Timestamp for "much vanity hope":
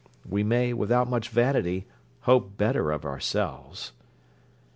1.07-2.57